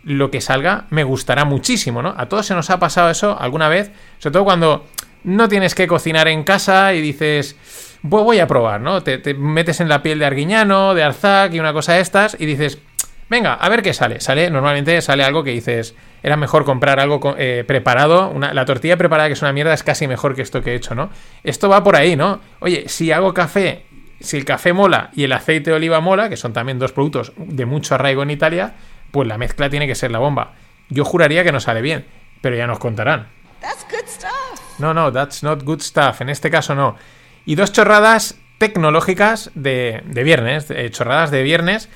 lo 0.04 0.32
que 0.32 0.42
salga 0.42 0.86
me 0.90 1.04
gustará 1.04 1.46
muchísimo, 1.46 2.02
¿no? 2.02 2.16
A 2.18 2.28
todos 2.28 2.48
se 2.48 2.56
nos 2.56 2.70
ha 2.72 2.80
pasado 2.80 3.10
eso 3.10 3.40
alguna 3.40 3.70
vez, 3.70 3.92
sobre 4.18 4.34
todo 4.34 4.44
cuando 4.44 4.88
no 5.24 5.50
tienes 5.50 5.76
que 5.76 5.88
cocinar 5.88 6.28
en 6.28 6.44
casa 6.44 6.94
y 6.94 7.02
dices, 7.02 7.56
voy 8.02 8.40
a 8.40 8.48
probar, 8.48 8.82
¿no? 8.82 9.04
Te, 9.04 9.34
metes 9.34 9.82
en 9.82 9.90
la 9.90 10.02
piel 10.02 10.20
de 10.20 10.26
Arguiñano, 10.26 10.94
de 10.94 11.04
Arzac 11.04 11.54
y 11.54 11.60
una 11.60 11.74
cosa 11.74 11.94
de 11.94 12.02
estas 12.02 12.38
y 12.40 12.46
dices, 12.46 12.80
venga, 13.30 13.56
a 13.56 13.70
ver 13.70 13.82
qué 13.82 13.94
sale. 13.94 14.20
Sale, 14.20 14.50
normalmente 14.50 15.02
sale 15.02 15.24
algo 15.24 15.44
que 15.44 15.52
dices, 15.52 15.96
era 16.26 16.38
mejor 16.38 16.66
comprar 16.66 17.00
algo 17.00 17.36
eh, 17.38 17.64
preparado. 17.68 18.34
la 18.40 18.66
tortilla 18.66 18.98
preparada, 18.98 19.30
que 19.30 19.34
es 19.34 19.44
una 19.44 19.54
mierda, 19.54 19.76
es 19.76 19.84
casi 19.84 20.08
mejor 20.08 20.34
que 20.34 20.42
esto 20.42 20.64
que 20.64 20.72
he 20.72 20.76
hecho, 20.76 20.96
¿no? 20.96 21.12
Esto 21.44 21.70
va 21.70 21.84
por 21.84 21.96
ahí, 21.96 22.16
¿no? 22.16 22.42
Oye, 22.62 22.86
si 22.88 23.12
hago 23.12 23.32
café, 23.36 23.86
si 24.20 24.36
el 24.36 24.44
café 24.44 24.74
mola 24.74 25.12
y 25.14 25.26
el 25.26 25.34
aceite 25.34 25.70
de 25.70 25.76
oliva 25.76 26.00
mola, 26.00 26.28
que 26.28 26.36
son 26.36 26.52
también 26.52 26.80
dos 26.80 26.94
productos 26.94 27.32
de 27.38 27.68
mucho 27.68 27.94
arraigo 27.94 28.24
en 28.24 28.32
Italia, 28.32 28.74
pues 29.12 29.28
la 29.28 29.38
mezcla 29.38 29.70
tiene 29.70 29.86
que 29.86 29.94
ser 29.94 30.10
la 30.10 30.18
bomba. 30.18 30.54
Yo 30.90 31.06
juraría 31.06 31.44
que 31.44 31.52
no 31.52 31.60
sale 31.60 31.84
bien, 31.84 32.08
pero 32.42 32.56
ya 32.56 32.66
nos 32.66 32.80
contarán. 32.80 33.28
No, 34.80 34.96
no, 34.96 35.12
that's 35.12 35.44
not 35.44 35.62
good 35.62 35.82
stuff. 35.82 36.22
En 36.22 36.30
este 36.30 36.50
caso 36.50 36.74
no. 36.74 36.96
Y 37.46 37.54
dos 37.54 37.72
chorradas 37.72 38.40
tecnológicas 38.58 39.52
de, 39.54 40.02
viernes, 40.08 40.74
chorradas 40.90 41.30
de 41.30 41.44
viernes. 41.44 41.88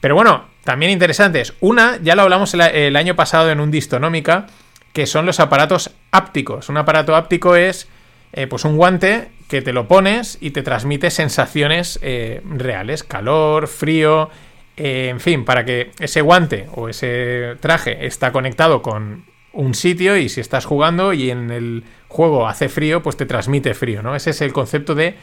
Pero 0.00 0.16
bueno, 0.16 0.46
también 0.66 0.92
interesantes. 0.92 1.54
Una, 1.60 1.98
ya 2.02 2.14
lo 2.14 2.22
hablamos 2.22 2.52
el, 2.52 2.96
año 2.96 3.16
pasado 3.16 3.50
en 3.50 3.60
un 3.60 3.70
Distonómica, 3.70 4.48
que 4.92 5.06
son 5.06 5.24
los 5.24 5.40
aparatos 5.40 5.92
ápticos. 6.10 6.68
Un 6.68 6.76
aparato 6.76 7.16
áptico 7.16 7.56
es 7.56 7.88
eh, 8.34 8.46
pues 8.46 8.66
un 8.66 8.76
guante 8.76 9.28
que 9.48 9.62
te 9.62 9.72
lo 9.72 9.88
pones 9.88 10.36
y 10.40 10.50
te 10.50 10.62
transmite 10.62 11.10
sensaciones 11.10 11.98
eh, 12.02 12.42
reales, 12.44 13.04
calor, 13.04 13.68
frío, 13.68 14.28
eh, 14.76 15.08
en 15.08 15.20
fin, 15.20 15.44
para 15.44 15.64
que 15.64 15.92
ese 16.00 16.20
guante 16.20 16.66
o 16.74 16.88
ese 16.88 17.54
traje 17.60 18.04
está 18.04 18.32
conectado 18.32 18.82
con 18.82 19.24
un 19.52 19.74
sitio 19.74 20.16
y 20.18 20.28
si 20.28 20.40
estás 20.40 20.66
jugando 20.66 21.12
y 21.14 21.30
en 21.30 21.50
el 21.50 21.84
juego 22.08 22.46
hace 22.48 22.68
frío, 22.68 23.02
pues 23.02 23.16
te 23.16 23.24
transmite 23.24 23.72
frío, 23.72 24.02
¿no? 24.02 24.16
Ese 24.16 24.30
es 24.30 24.40
el 24.42 24.52
concepto 24.52 24.94
de 24.94 25.14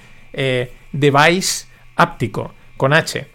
device 0.91 1.67
áptico, 1.95 2.53
con 2.77 2.93
H. 2.93 3.27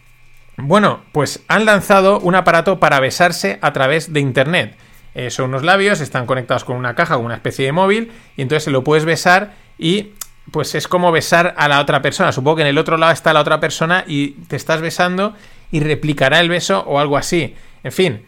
Bueno, 0.60 1.04
pues 1.12 1.44
han 1.46 1.64
lanzado 1.64 2.18
un 2.18 2.34
aparato 2.34 2.80
para 2.80 2.98
besarse 2.98 3.58
a 3.62 3.72
través 3.72 4.12
de 4.12 4.20
Internet. 4.20 4.76
Eh, 5.14 5.30
son 5.30 5.46
unos 5.46 5.62
labios, 5.62 6.00
están 6.00 6.26
conectados 6.26 6.64
con 6.64 6.76
una 6.76 6.94
caja 6.94 7.16
o 7.16 7.20
una 7.20 7.36
especie 7.36 7.64
de 7.64 7.72
móvil, 7.72 8.12
y 8.36 8.42
entonces 8.42 8.64
se 8.64 8.70
lo 8.70 8.84
puedes 8.84 9.04
besar 9.04 9.54
y 9.78 10.12
pues 10.50 10.74
es 10.74 10.88
como 10.88 11.12
besar 11.12 11.54
a 11.56 11.68
la 11.68 11.80
otra 11.80 12.02
persona. 12.02 12.32
Supongo 12.32 12.56
que 12.56 12.62
en 12.62 12.68
el 12.68 12.78
otro 12.78 12.96
lado 12.96 13.12
está 13.12 13.32
la 13.32 13.40
otra 13.40 13.60
persona 13.60 14.04
y 14.06 14.30
te 14.48 14.56
estás 14.56 14.80
besando 14.80 15.34
y 15.70 15.80
replicará 15.80 16.40
el 16.40 16.48
beso 16.48 16.80
o 16.86 16.98
algo 16.98 17.16
así. 17.16 17.54
En 17.84 17.92
fin. 17.92 18.26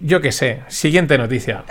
Yo 0.00 0.20
qué 0.20 0.32
sé. 0.32 0.62
Siguiente 0.68 1.18
noticia. 1.18 1.64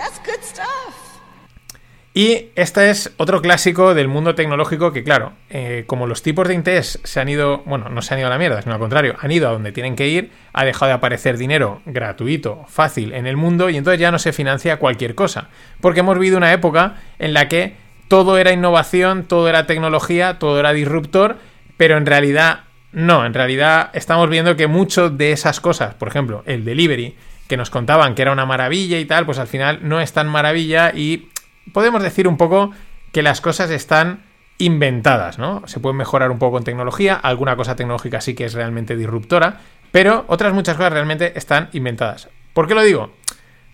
Y 2.17 2.49
este 2.55 2.89
es 2.89 3.13
otro 3.17 3.43
clásico 3.43 3.93
del 3.93 4.07
mundo 4.07 4.33
tecnológico 4.33 4.91
que, 4.91 5.03
claro, 5.03 5.33
eh, 5.51 5.83
como 5.85 6.07
los 6.07 6.23
tipos 6.23 6.47
de 6.47 6.55
interés 6.55 6.99
se 7.03 7.19
han 7.19 7.29
ido, 7.29 7.59
bueno, 7.67 7.89
no 7.89 8.01
se 8.01 8.11
han 8.11 8.19
ido 8.19 8.25
a 8.25 8.31
la 8.31 8.39
mierda, 8.39 8.59
sino 8.59 8.73
al 8.73 8.79
contrario, 8.79 9.15
han 9.19 9.29
ido 9.29 9.47
a 9.47 9.51
donde 9.51 9.71
tienen 9.71 9.95
que 9.95 10.07
ir, 10.07 10.31
ha 10.51 10.65
dejado 10.65 10.87
de 10.87 10.93
aparecer 10.93 11.37
dinero 11.37 11.79
gratuito, 11.85 12.65
fácil 12.69 13.13
en 13.13 13.27
el 13.27 13.37
mundo 13.37 13.69
y 13.69 13.77
entonces 13.77 13.99
ya 13.99 14.09
no 14.09 14.17
se 14.17 14.33
financia 14.33 14.77
cualquier 14.77 15.13
cosa. 15.13 15.49
Porque 15.79 15.99
hemos 15.99 16.17
vivido 16.17 16.37
una 16.37 16.51
época 16.53 16.95
en 17.19 17.35
la 17.35 17.47
que 17.49 17.75
todo 18.07 18.39
era 18.39 18.51
innovación, 18.51 19.25
todo 19.25 19.47
era 19.47 19.67
tecnología, 19.67 20.39
todo 20.39 20.59
era 20.59 20.73
disruptor, 20.73 21.37
pero 21.77 21.97
en 21.97 22.07
realidad 22.07 22.61
no, 22.93 23.27
en 23.27 23.35
realidad 23.35 23.91
estamos 23.93 24.27
viendo 24.27 24.55
que 24.55 24.65
mucho 24.65 25.11
de 25.11 25.33
esas 25.33 25.59
cosas, 25.59 25.93
por 25.93 26.07
ejemplo, 26.07 26.41
el 26.47 26.65
delivery, 26.65 27.15
que 27.47 27.57
nos 27.57 27.69
contaban 27.69 28.15
que 28.15 28.23
era 28.23 28.31
una 28.31 28.47
maravilla 28.47 28.97
y 28.97 29.05
tal, 29.05 29.27
pues 29.27 29.37
al 29.37 29.47
final 29.47 29.81
no 29.83 30.01
es 30.01 30.13
tan 30.13 30.27
maravilla 30.27 30.91
y 30.95 31.29
podemos 31.73 32.03
decir 32.03 32.27
un 32.27 32.37
poco 32.37 32.71
que 33.11 33.21
las 33.21 33.41
cosas 33.41 33.69
están 33.69 34.23
inventadas, 34.57 35.37
¿no? 35.37 35.63
Se 35.67 35.79
pueden 35.79 35.97
mejorar 35.97 36.31
un 36.31 36.39
poco 36.39 36.53
con 36.53 36.63
tecnología, 36.63 37.15
alguna 37.15 37.55
cosa 37.55 37.75
tecnológica 37.75 38.21
sí 38.21 38.33
que 38.33 38.45
es 38.45 38.53
realmente 38.53 38.95
disruptora, 38.95 39.59
pero 39.91 40.25
otras 40.27 40.53
muchas 40.53 40.77
cosas 40.77 40.93
realmente 40.93 41.37
están 41.37 41.69
inventadas. 41.73 42.29
¿Por 42.53 42.67
qué 42.67 42.75
lo 42.75 42.81
digo? 42.81 43.13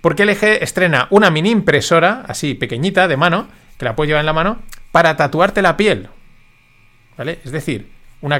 Porque 0.02 0.26
LG 0.26 0.62
estrena 0.62 1.08
una 1.10 1.32
mini 1.32 1.50
impresora, 1.50 2.24
así 2.28 2.54
pequeñita, 2.54 3.08
de 3.08 3.16
mano, 3.16 3.48
que 3.78 3.86
la 3.86 3.96
puedes 3.96 4.10
llevar 4.10 4.22
en 4.22 4.26
la 4.26 4.34
mano, 4.34 4.60
para 4.92 5.16
tatuarte 5.16 5.62
la 5.62 5.78
piel. 5.78 6.10
¿Vale? 7.18 7.40
Es 7.46 7.52
decir, 7.52 7.92
una, 8.22 8.40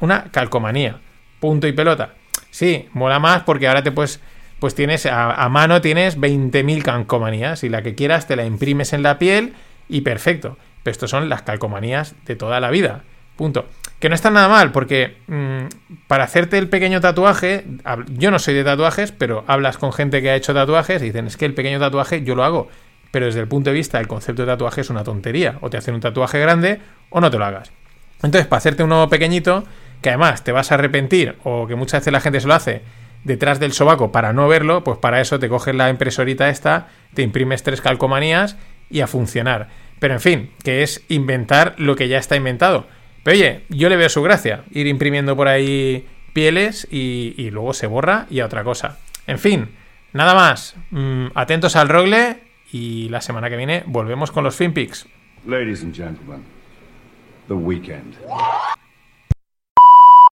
una 0.00 0.24
calcomanía. 0.30 1.00
Punto 1.40 1.66
y 1.66 1.72
pelota. 1.72 2.14
Sí, 2.50 2.88
mola 2.92 3.18
más 3.18 3.42
porque 3.42 3.66
ahora 3.66 3.82
te 3.82 3.92
puedes 3.92 4.20
pues 4.60 4.74
tienes 4.74 5.06
a, 5.06 5.48
mano 5.48 5.80
tienes 5.80 6.18
20.000 6.18 6.82
calcomanías 6.82 7.64
y 7.64 7.70
la 7.70 7.82
que 7.82 7.94
quieras 7.94 8.28
te 8.28 8.36
la 8.36 8.44
imprimes 8.44 8.92
en 8.92 9.02
la 9.02 9.18
piel 9.18 9.54
y 9.88 10.02
perfecto. 10.02 10.58
Pero 10.82 10.92
estos 10.92 11.10
son 11.10 11.28
las 11.28 11.42
calcomanías 11.42 12.14
de 12.26 12.36
toda 12.36 12.60
la 12.60 12.70
vida. 12.70 13.02
Punto. 13.36 13.66
Que 13.98 14.08
no 14.08 14.14
está 14.14 14.30
nada 14.30 14.48
mal, 14.48 14.70
porque 14.70 15.16
mm, 15.26 16.04
para 16.06 16.24
hacerte 16.24 16.58
el 16.58 16.68
pequeño 16.68 17.00
tatuaje, 17.00 17.64
yo 18.08 18.30
no 18.30 18.38
soy 18.38 18.54
de 18.54 18.64
tatuajes, 18.64 19.12
pero 19.12 19.44
hablas 19.46 19.78
con 19.78 19.92
gente 19.92 20.22
que 20.22 20.30
ha 20.30 20.36
hecho 20.36 20.54
tatuajes 20.54 21.02
y 21.02 21.06
dicen, 21.06 21.26
es 21.26 21.36
que 21.36 21.46
el 21.46 21.54
pequeño 21.54 21.78
tatuaje 21.78 22.22
yo 22.22 22.34
lo 22.34 22.44
hago. 22.44 22.68
Pero 23.10 23.26
desde 23.26 23.40
el 23.40 23.48
punto 23.48 23.70
de 23.70 23.74
vista 23.74 23.98
del 23.98 24.08
concepto 24.08 24.42
de 24.42 24.52
tatuaje 24.52 24.82
es 24.82 24.90
una 24.90 25.04
tontería. 25.04 25.56
O 25.62 25.70
te 25.70 25.78
hacen 25.78 25.94
un 25.94 26.00
tatuaje 26.00 26.38
grande 26.38 26.80
o 27.08 27.20
no 27.20 27.30
te 27.30 27.38
lo 27.38 27.44
hagas. 27.44 27.72
Entonces, 28.22 28.46
para 28.46 28.58
hacerte 28.58 28.82
uno 28.82 29.08
pequeñito, 29.08 29.64
que 30.02 30.10
además 30.10 30.44
te 30.44 30.52
vas 30.52 30.70
a 30.70 30.74
arrepentir, 30.74 31.36
o 31.42 31.66
que 31.66 31.74
muchas 31.74 32.00
veces 32.02 32.12
la 32.12 32.20
gente 32.20 32.40
se 32.40 32.46
lo 32.46 32.54
hace 32.54 32.82
detrás 33.24 33.60
del 33.60 33.72
sobaco 33.72 34.12
para 34.12 34.32
no 34.32 34.48
verlo, 34.48 34.84
pues 34.84 34.98
para 34.98 35.20
eso 35.20 35.38
te 35.38 35.48
coges 35.48 35.74
la 35.74 35.90
impresorita 35.90 36.48
esta, 36.48 36.88
te 37.14 37.22
imprimes 37.22 37.62
tres 37.62 37.80
calcomanías 37.80 38.56
y 38.88 39.00
a 39.00 39.06
funcionar. 39.06 39.68
Pero 39.98 40.14
en 40.14 40.20
fin, 40.20 40.50
que 40.64 40.82
es 40.82 41.04
inventar 41.08 41.74
lo 41.78 41.96
que 41.96 42.08
ya 42.08 42.18
está 42.18 42.36
inventado. 42.36 42.86
Pero 43.22 43.36
oye, 43.36 43.64
yo 43.68 43.88
le 43.88 43.96
veo 43.96 44.08
su 44.08 44.22
gracia, 44.22 44.64
ir 44.70 44.86
imprimiendo 44.86 45.36
por 45.36 45.48
ahí 45.48 46.06
pieles 46.32 46.88
y, 46.90 47.50
luego 47.50 47.74
se 47.74 47.86
borra 47.86 48.26
y 48.30 48.40
a 48.40 48.46
otra 48.46 48.64
cosa. 48.64 48.98
En 49.26 49.38
fin, 49.38 49.68
nada 50.12 50.34
más. 50.34 50.74
Mm, 50.90 51.26
atentos 51.34 51.76
al 51.76 51.88
rogle 51.88 52.38
y 52.72 53.08
la 53.10 53.20
semana 53.20 53.50
que 53.50 53.56
viene 53.56 53.84
volvemos 53.86 54.30
con 54.30 54.44
los 54.44 54.56
FinPix. 54.56 55.06
Ladies 55.46 55.82
and 55.82 55.94
gentlemen, 55.94 56.42
the 57.48 57.54
weekend. 57.54 58.16